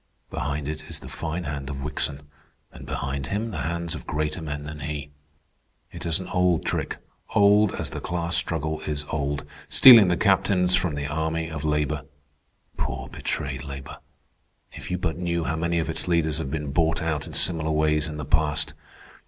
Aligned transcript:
"Behind 0.31 0.67
it 0.67 0.85
is 0.89 0.99
the 0.99 1.07
fine 1.07 1.43
hand 1.43 1.69
of 1.69 1.83
Wickson, 1.83 2.21
and 2.71 2.87
behind 2.87 3.27
him 3.27 3.51
the 3.51 3.59
hands 3.61 3.93
of 3.93 4.07
greater 4.07 4.41
men 4.41 4.63
than 4.63 4.79
he. 4.79 5.11
It 5.91 6.07
is 6.07 6.19
an 6.19 6.27
old 6.29 6.65
trick, 6.65 6.97
old 7.35 7.73
as 7.75 7.91
the 7.91 8.01
class 8.01 8.35
struggle 8.35 8.81
is 8.87 9.05
old—stealing 9.11 10.07
the 10.07 10.17
captains 10.17 10.73
from 10.75 10.95
the 10.95 11.05
army 11.05 11.51
of 11.51 11.63
labor. 11.63 12.05
Poor 12.77 13.09
betrayed 13.09 13.63
labor! 13.63 13.99
If 14.71 14.89
you 14.89 14.97
but 14.97 15.19
knew 15.19 15.43
how 15.43 15.55
many 15.55 15.77
of 15.77 15.87
its 15.87 16.07
leaders 16.07 16.39
have 16.39 16.49
been 16.49 16.71
bought 16.71 17.03
out 17.03 17.27
in 17.27 17.35
similar 17.35 17.69
ways 17.69 18.07
in 18.09 18.17
the 18.17 18.25
past. 18.25 18.73